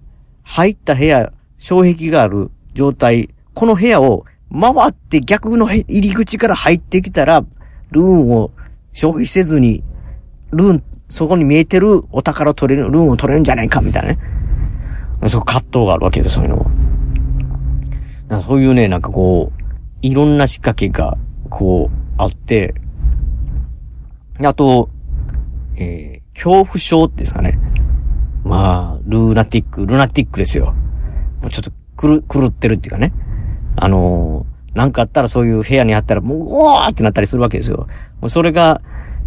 [0.43, 7.43] 入った部屋、障壁がある状態、この部屋を回って逆の入り口から入ってきたら、
[7.91, 8.51] ルーンを
[8.91, 9.83] 消費せずに、
[10.51, 14.19] ルーンそこに見えてるお宝を取れる、ルーンを取れるんじゃないか、みたいなね。
[15.27, 16.65] そう葛藤があるわけです、そういうの
[18.29, 18.41] は。
[18.41, 19.63] そういうね、なんかこう、
[20.01, 21.17] いろんな仕掛けが、
[21.49, 22.75] こう、あって、
[24.43, 24.89] あと、
[25.77, 27.57] えー、恐怖症ですかね。
[28.45, 30.75] まあ、ルーナティック、ルナティックですよ。
[31.41, 33.11] もうちょっと狂、狂ってるっていうかね。
[33.75, 37.87] あのー、なんかあったらそういう部屋にあったら、もう、うわーってなったりするわけですよ。
[38.21, 38.81] もうそれが、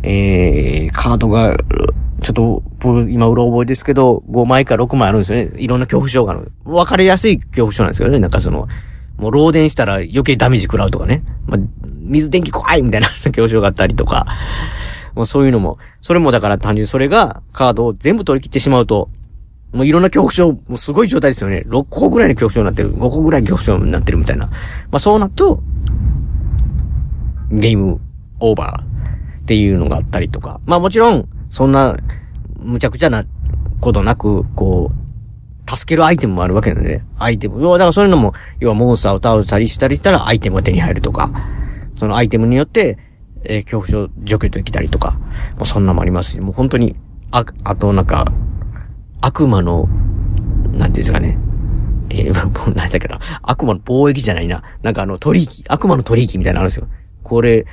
[0.04, 1.56] えー、カードが、
[2.20, 2.62] ちょっと、
[3.08, 5.50] 今、うろ覚えですけど、5枚か6枚あるんですよね。
[5.58, 6.52] いろんな恐怖症がある。
[6.64, 8.20] わかりやすい恐怖症なんですけどね。
[8.20, 8.68] なんかその、
[9.16, 11.24] もう漏電したら余計ダメージ食らうとかね。
[11.46, 14.26] まあ、水電気怖いみたいな 恐怖症があったりとか。
[15.18, 19.10] もうそういうのも、それもだから単純にそれがカードを全部取り切ってしまうと、
[19.72, 21.64] もういろんな恐怖症、もうすごい状態ですよね。
[21.66, 22.92] 6個ぐらいの恐怖症になってる。
[22.92, 24.46] 5個ぐらいの恐怖症になってるみたいな。
[24.46, 24.52] ま
[24.92, 25.60] あそうなると、
[27.50, 28.00] ゲーム
[28.38, 29.42] オーバー。
[29.42, 30.60] っていうのがあったりとか。
[30.66, 31.96] まあもちろん、そんな、
[32.60, 33.24] むちゃくちゃな
[33.80, 37.60] ことなく、こう、助けるアイテムもあるわけなんで、アイテム。
[37.60, 41.30] 要は、だからそういうのも、要はモンスターを倒したりしたりしたらアイテムが手に入るとか、
[41.96, 42.98] そのアイテムによって、
[43.48, 45.12] えー、恐怖症除去できたりとか、
[45.56, 46.94] もうそんなもありますし、もう本当に、
[47.30, 48.30] あ、あとなんか、
[49.20, 49.88] 悪魔の、
[50.72, 51.38] なんていうんですかね、
[52.10, 54.62] えー、もう何だっけど、悪魔の貿易じゃないな。
[54.82, 56.88] なんかあの、取引、悪魔の取引みたいなのあるんですよ。
[57.22, 57.66] これ、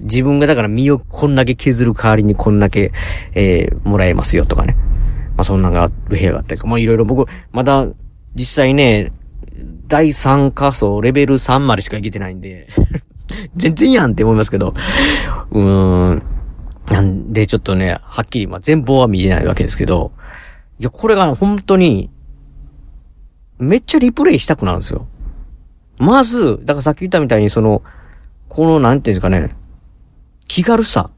[0.00, 2.92] 自分がだから身をこんだけ削る代わりにこんだけ、
[3.34, 4.76] えー、もらえますよとかね。
[5.36, 7.86] まあ、そんながある部屋があったりとか、まあ、いろいろ僕、まだ、
[8.34, 9.12] 実際ね、
[9.86, 12.68] 第3仮想、レベル3までしか行けてないんで
[13.56, 14.74] 全然やんって思いますけど、
[15.50, 16.22] うーん。
[16.88, 20.12] なんで、ちょっとね、はっきり、まあ、全貌は見えないわけですけど、
[20.78, 22.10] いや、これが本当に、
[23.58, 25.06] めっちゃリプレイしたくなるんですよ。
[25.98, 27.82] まず、だからさっき言ったみたいに、その、
[28.48, 29.54] この、なんていうんですかね、
[30.46, 31.10] 気軽さ。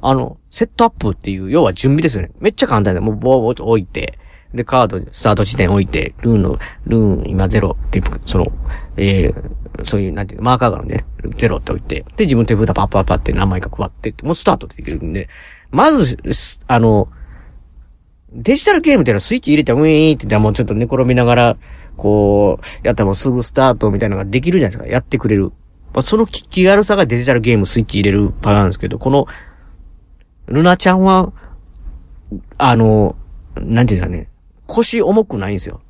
[0.00, 2.30] あの、セットアップっていう、要は準備ですよね。
[2.38, 4.18] めっちゃ簡単で、もう棒を置いて、
[4.54, 8.46] で、カード、スタート地点置いて、ルーンの、ルーン今ゼロって、その、
[8.96, 11.04] えー、そういう、なんていうマーカーがあるんで、
[11.36, 15.28] ゼロって置いて、で、自分手札パッパッパって何枚か配って、もうスタートできるんで、
[15.70, 16.18] まず、
[16.68, 17.08] あの、
[18.32, 21.56] デジタルゲームっていうのはスイッチ入れてウィーンって言っもうちょっと寝転びながら、
[21.96, 24.92] こう、やったらもうすぐスタートみたいなのができるじゃないですか。
[24.92, 25.52] やってくれる。
[25.94, 29.26] まあ、その気軽さがデジタルゲームスイッチ入れるパターンですけど、この、
[30.46, 31.32] ルナちゃんは、
[32.58, 33.16] あの、
[33.56, 34.28] なんていうんですかね、
[34.66, 35.80] 腰重くないんですよ。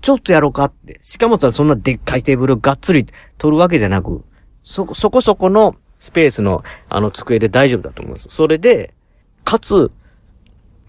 [0.00, 0.98] ちょっとやろうかって。
[1.00, 3.06] しかもさ、そんなでっかいテーブルがっつり
[3.38, 4.24] 取るわけじゃなく、
[4.62, 8.28] そ、そこそこのスペースのあの机で大丈夫だと思います。
[8.28, 8.94] それで、
[9.44, 9.92] かつ、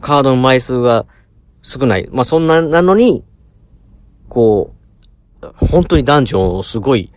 [0.01, 1.05] カードの枚数が
[1.61, 2.09] 少ない。
[2.11, 3.23] まあ、そんな、なのに、
[4.29, 4.73] こ
[5.41, 7.11] う、本当にダンジョンをすごい、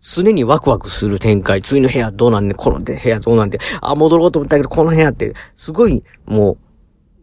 [0.00, 1.60] 常にワクワクする展開。
[1.60, 6.58] 次の部屋どうなんで、この部屋どうなんで、あ、戻ろうと思ったけど、この部屋って、すごい、もう、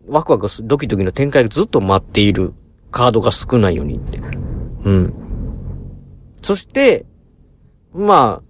[0.07, 2.53] ワクワク、ドキドキの展開がずっと待っている
[2.91, 4.19] カードが少ないようにって。
[4.85, 5.13] うん。
[6.41, 7.05] そして、
[7.93, 8.47] まあ、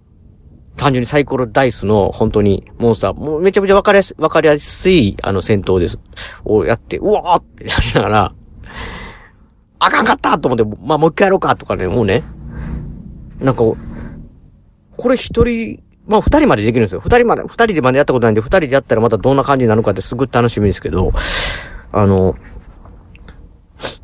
[0.76, 5.98] 単純にサイコロダイスの本当にモンスター、もうめちゃめちゃわかりやすい、わかりやすい、あの戦闘です。
[6.44, 8.34] をやって、うわーってやりながら、
[9.80, 12.22] あかんかったと思って、まあもう一回やろうかとかね、もうね。
[13.40, 13.62] なんか、
[14.96, 17.00] これ一人、まあ二人までできるんですよ。
[17.00, 21.12] 二人まで、二人でまでやったことないんで、二人でやったらまたどんな感じになるかってすごい楽しみですけど、
[21.92, 22.34] あの、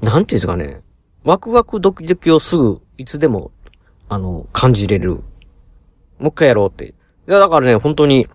[0.02, 0.82] なんていうんですかね。
[1.24, 3.50] ワクワクドキドキをすぐ、いつでも、
[4.08, 5.22] あの、感じれる
[6.18, 6.86] もう一回やろうって。
[6.86, 6.92] い
[7.26, 8.28] や、だからね、本当に、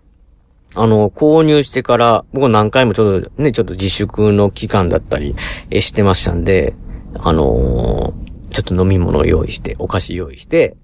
[0.74, 5.34] あの、購入してから、僕何回もちょっとね、ちょっと自粛の期間だったり、
[5.70, 6.76] え、してましたんで、
[7.18, 10.76] あのー、ちょっと飲み物を用意して、お菓子用意して、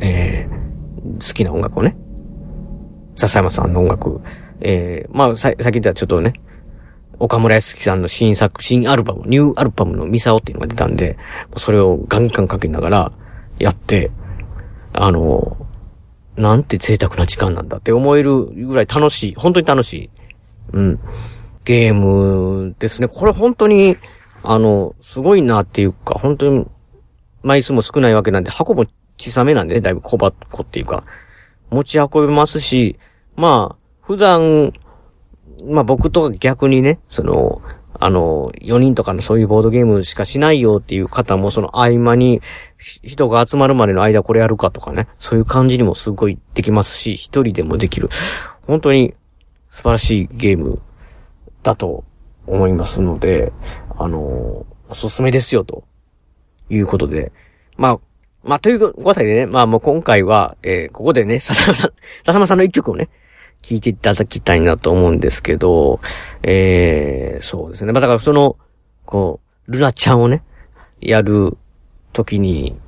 [0.00, 0.69] えー、
[1.02, 1.96] 好きな音楽をね、
[3.16, 4.20] 笹山さんの音楽、
[4.60, 6.34] えー、まあ、さ、さっき言ったちょっとね、
[7.18, 11.18] 岡村康樹さんの新作、新アルバム、ニューアルバムのミサオっていうのが出たんで、
[11.56, 13.12] それをガンガンかけながら
[13.58, 14.10] やって、
[14.92, 15.66] あの、
[16.36, 19.34] なんて贅沢な時間なんだって思えるぐらい楽しい。
[19.34, 20.10] 本当に楽しい。
[20.72, 21.00] うん。
[21.64, 23.08] ゲームですね。
[23.08, 23.98] これ本当に、
[24.42, 26.66] あの、すごいなっていうか、本当に、
[27.42, 28.86] 枚数も少ないわけなんで、箱も
[29.20, 31.04] 小さめなんでね、だいぶ小箱っていうか、
[31.70, 32.98] 持ち運べますし、
[33.36, 34.72] まあ、普段、
[35.66, 37.62] まあ僕とか逆にね、その、
[38.02, 42.40] あの、4人とかのそういうボードゲームしかしないよっていう方も、その合間に
[43.02, 48.08] 人が集まるまでの間これやるかとかね、そういう感じにもすごいできますし、一人でもできる。
[48.66, 49.14] 本当に
[49.68, 50.80] 素晴らしいゲーム
[51.62, 52.04] だと
[52.46, 53.52] 思いますので、
[53.98, 55.84] あの、おすすめですよ、と
[56.70, 57.32] いうことで。
[57.76, 58.00] まあ、
[58.42, 61.92] まあ、ということでね、まあもう今回は、えー、ここでね、笹山さん、
[62.24, 63.08] 笹山さんの一曲をね、
[63.62, 66.00] 聞いていただきたいなと思うんですけど、
[66.42, 67.92] えー、そうですね。
[67.92, 68.56] まあ、だからその、
[69.04, 70.42] こう、ルナちゃんをね、
[71.00, 71.56] やる
[72.12, 72.78] 時に、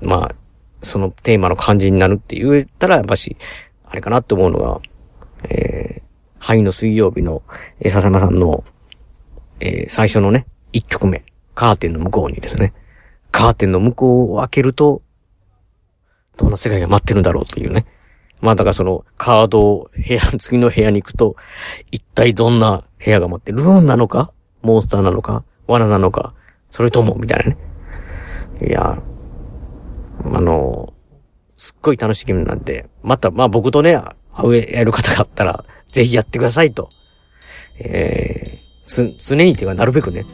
[0.00, 0.34] まあ、
[0.82, 3.36] そのテーマの感じになるって言ったら、やっぱし、
[3.84, 4.80] あれかなって思うのが、
[5.48, 6.02] えー、
[6.38, 7.42] 灰の水曜日の、
[7.80, 8.64] えー、笹山さんの、
[9.60, 11.24] えー、最初のね、一曲目、
[11.54, 12.72] カーテンの向こうにですね、
[13.30, 15.02] カーテンの向こうを開けると、
[16.36, 17.86] どんな世界が待ってるんだろうっていうね。
[18.40, 21.36] まあだからそのカードを部屋、 次の部屋に行くと、
[21.90, 23.58] 一体どんな部屋が待ってる？
[23.58, 24.32] ルーンなのか？
[24.62, 25.44] モンスターなのか？
[25.66, 26.34] 罠なのか？
[26.70, 27.56] それともみたいなね。
[28.66, 29.02] いや、
[30.24, 30.92] あの、
[31.56, 34.00] すっごい楽しいゲームなんで、また、まあ僕とね、
[34.32, 36.88] 会うやる方があったら、ぜひやってくださいと。
[37.78, 40.24] えー、つ、常にっていうかなるべくね、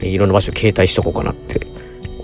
[0.00, 1.60] いろんな場所を携帯しとこうかなって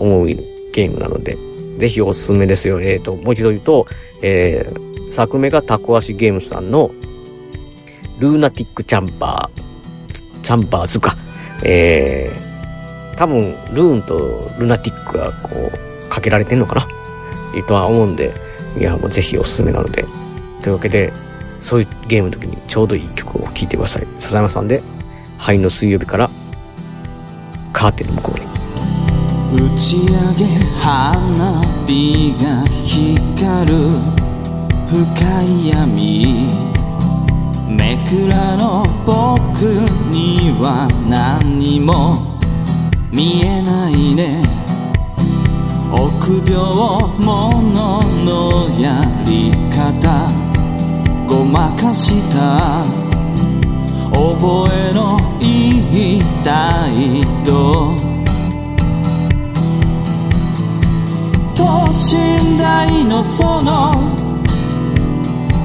[0.03, 1.37] 思うゲームなので、
[1.79, 2.81] ぜひおすすめですよ。
[2.81, 3.87] えっ、ー、と、もう一度言うと、
[4.21, 6.91] えー、作目がタコ足ゲームさんの、
[8.19, 11.17] ルーナティックチャンバー、チャンバーズか。
[11.65, 15.51] えー、多分、ルーンとルナティックがこ
[16.07, 16.87] う、かけられてんのかな？
[17.67, 18.33] とは思うんで、
[18.79, 20.05] いや、もうぜひおすすめなので。
[20.63, 21.13] というわけで、
[21.61, 24.07] そういうゲームの時にちょうどいい曲を聴いてください。
[24.19, 24.83] 笹山さんで、
[25.39, 26.31] 灰の水曜日から、
[27.73, 28.42] カーテンの向こうに。
[29.55, 30.47] 打ち上げ
[30.81, 33.91] 花火が光る
[34.89, 36.73] 深い闇
[37.69, 39.63] めくらの僕
[40.11, 42.33] には何も
[43.11, 44.43] 見えないね。
[45.93, 46.65] 臆病
[47.19, 50.31] 者のやり方。
[51.27, 52.85] ごまかした。
[54.13, 57.25] 覚えの言いたい
[61.63, 63.95] と等身大のその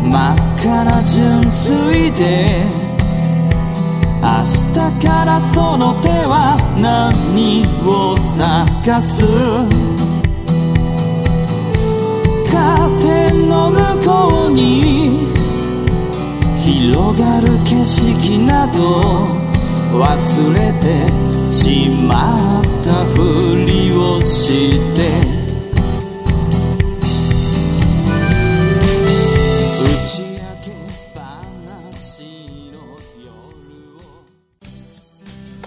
[0.03, 2.65] 真っ赤な純粋で
[4.21, 9.25] 明日からその手は何を探す？
[12.51, 15.25] カーテンの向こうに
[16.59, 19.25] 広がる景色など
[19.97, 21.09] 忘れて
[21.51, 25.36] しまったふりをして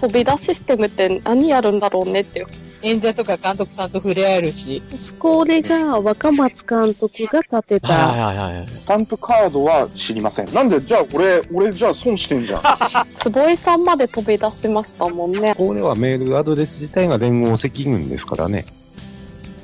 [0.01, 2.45] 飛び出システムって何やるんだろうねって
[2.81, 4.81] 演者とか監督さんと触れ合えるし。
[4.97, 8.67] スコーレが若松監督が立てた、はいはいはいはい。
[8.67, 10.51] スタンプカードは知りません。
[10.51, 12.61] なんで、じゃあ俺、俺じゃあ損してんじゃん。
[13.19, 15.53] 坪井さんまで飛び出しましたもんね。
[15.55, 18.65] これはメールアドレス自体が連合赤軍ですからね。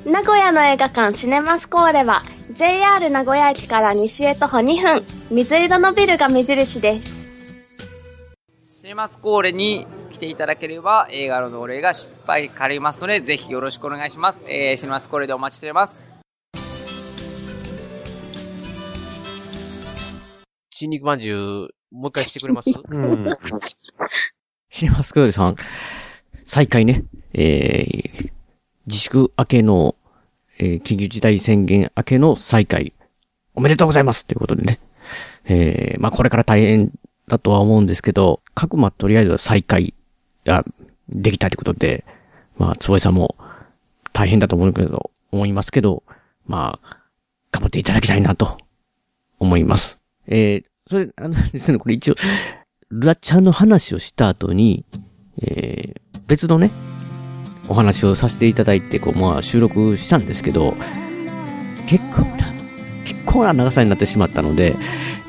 [0.04, 2.22] 名古屋の映画館シネマスコーレは
[2.52, 7.17] JR 名古屋駅から西へ徒歩2分水色のビルが目印です
[8.88, 16.16] シネマスコーレに来ていただければ映画のお礼が失敗かりますのでぜひよろしくお願いします、えー、シネマスコーレでお待ちしております。
[20.70, 22.70] 新肉まんじゅう、もう一回してくれます？
[22.88, 23.26] うん。
[24.70, 25.56] シネマスクールさん、
[26.44, 28.30] 再開ね、えー、
[28.86, 29.96] 自粛明けの、
[30.58, 32.94] えー緊急事態宣言明けの再開、
[33.54, 34.26] おめでとうございます。
[34.26, 34.78] ということでね。
[35.44, 36.90] えー、まあこれから大変
[37.28, 39.94] だとは思うんですけど、各まとりあえずは再開
[40.44, 40.64] が
[41.08, 42.04] できたということで、
[42.56, 43.36] まあ、坪井さんも
[44.12, 46.02] 大変だと思うけど、思いますけど、
[46.46, 46.98] まあ、
[47.52, 48.58] 頑張っていただきたいなと
[49.38, 50.00] 思います。
[50.26, 52.14] えー、それ、あのですね、これ一応、
[52.90, 54.84] ルラちゃんの話をした後に、
[55.42, 56.70] えー、別のね、
[57.68, 60.74] お話をさせていただいて、こう、まあ、収録したんですけど、
[61.86, 62.52] 結構な、
[63.04, 64.74] 結構な長さになってしまったので、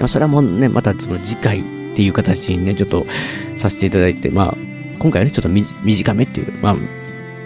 [0.07, 3.05] それはもうね、またその次回っていう形にね、ちょっと
[3.57, 4.53] させていただいて、まあ、
[4.99, 6.75] 今回はね、ちょっと短めっていう、まあ、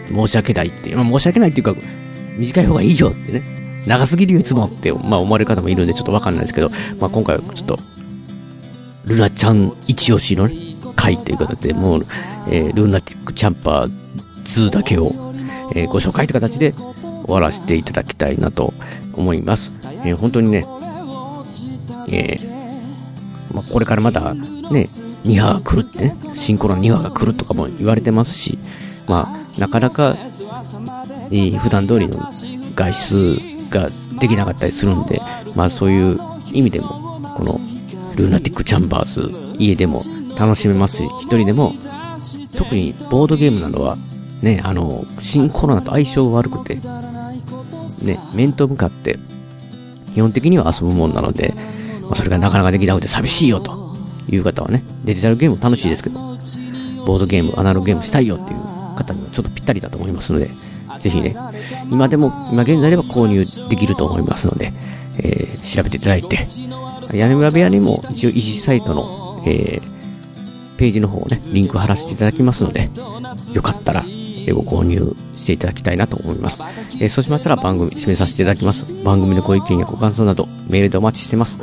[0.08, 1.76] 申し訳ないって、まあ、申し訳ないっていうか、
[2.38, 3.42] 短い方がいいよってね、
[3.86, 6.70] 長すぎるよいつもって、まあ、思われる方もいるんで、ちょっとわかんないですけど、
[7.00, 7.78] まあ、今回はちょっと、
[9.06, 10.56] ルナちゃん一押しのね、
[10.96, 12.06] 回という形で、もう、
[12.50, 13.92] えールナティックチャンパー
[14.46, 15.12] 2だけを、
[15.76, 16.74] えーご紹介という形で
[17.26, 18.74] 終わらせていただきたいなと
[19.14, 19.72] 思います。
[20.06, 20.66] えー本当にね、
[22.10, 22.53] えー
[23.54, 24.90] まあ、これからまたね、
[25.26, 28.58] 2波が来るってね、シンコロ2波が来るとかも言われてますし、
[29.08, 30.16] まあ、なかなか、
[31.32, 32.20] えー普段通りの
[32.76, 33.40] 外出
[33.70, 33.90] が
[34.20, 35.20] できなかったりするんで、
[35.56, 36.18] まあそういう
[36.52, 37.60] 意味でも、この
[38.16, 40.04] ルーナティックチャンバーズ、家でも
[40.38, 41.74] 楽しめますし、一人でも、
[42.56, 43.98] 特にボードゲームなどは、
[44.42, 46.76] ね、あの、新コロナと相性悪くて、
[48.06, 49.18] ね、面と向かって、
[50.14, 51.54] 基本的には遊ぶもんなので、
[52.04, 53.96] まあ、それがなかなかできなくて寂しいよと
[54.30, 56.20] いう方はね、デジタルゲーム楽しいですけど、
[57.06, 58.60] ボードゲーム、アナログゲームしたいよっていう
[58.98, 60.50] 方にはちょっとぴったりだと思いますので、
[61.00, 61.36] ぜひね、
[61.92, 64.72] 今でも、今現在では購入できると思いますので、
[65.20, 66.46] えー調べていただいて、
[67.14, 69.94] 屋根裏部屋にも一応 EC サイトの、えー
[70.76, 72.90] ページの方をね、リンク貼らせていただきますので、
[73.54, 74.04] よかったら、
[74.46, 76.62] えご購入していただきたいなと思います。
[77.00, 78.84] えそうしましたら番組締めさせていただきます。
[79.06, 81.58] 番組のご意見やご感想など、メールでお待ちしてます。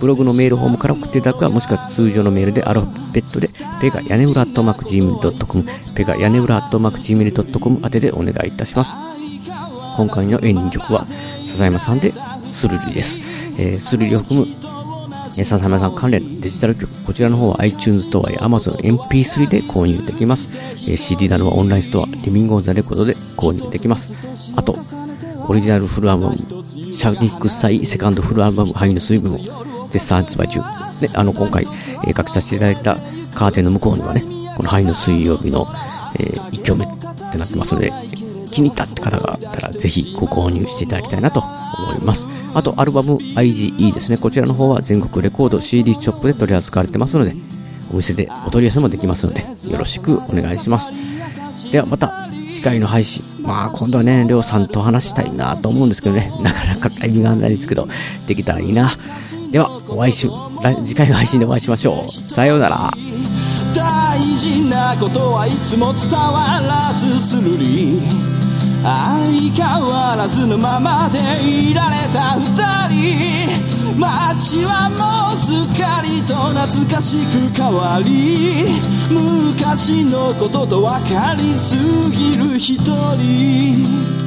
[0.00, 8.94] ブログのメールフォームから送っていただくか、もしくは通常のメールでアルファベットで、ペガ屋根裏アットマーク Gmail.com、ペガ屋根裏アットマーク Gmail.com 宛てでお願いいたします。
[9.96, 11.06] 今回のエンディング曲は、
[11.46, 12.12] 笹山さんで、
[12.44, 13.20] スルリです。
[13.58, 20.48] えースルリを含む、えー笹山さん関連デジタル曲、こちらの方は iTunes ストアや Amazon MP3 で購入できます。
[20.88, 24.12] えー CD などはオンラインストア、リビングオンザレコードで購入できます。
[24.56, 24.76] あと、
[25.48, 29.40] オリジナルフルアルバム、シャーニックス祭セカンドフルアルバム、ハイの水分も
[29.90, 30.60] 絶賛発売中。
[31.00, 31.64] で、あの、今回、
[32.06, 32.96] えー、書きさせていただいた
[33.34, 34.22] カーテンの向こうにはね、
[34.56, 35.66] このハイの水曜日の、
[36.18, 36.88] えー、一丁目っ
[37.32, 37.92] てなってますので、
[38.50, 42.26] 気に入ったって方があったら、ぜひご購入していただきたいなと思います。
[42.54, 44.16] あと、アルバム IGE ですね。
[44.16, 47.34] こちらの方は全国レコード CD ショップで取り扱われてますので、
[47.92, 50.90] お店でお取り寄せもできますので、よろしくお願いします。
[51.70, 53.24] ではまた次回の配信。
[53.42, 57.88] まあ今度はね、りょうさんと話したいなと思うんですけどね、なかなかタイミングがないですけど、
[58.26, 58.90] できたらいいな。
[59.50, 60.28] では、お会いし、
[60.84, 62.12] 次回の配信でお会いしましょう。
[62.12, 62.90] さようなら。
[63.74, 68.00] 大事なことはいつも伝わらずするり
[68.82, 68.94] 相
[69.52, 72.48] 変わらずのままでいられた二
[72.88, 78.80] 人街はもうすっかりと懐かしく変わり
[79.10, 81.76] 昔のことと分かりす
[82.10, 82.78] ぎる一
[83.16, 84.17] 人